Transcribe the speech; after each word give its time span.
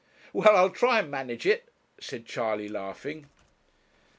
'Well, 0.33 0.55
I'll 0.57 0.71
try 0.71 0.97
and 0.97 1.11
manage 1.11 1.45
it,' 1.45 1.69
said 1.99 2.25
Charley, 2.25 2.67
laughing. 2.67 3.29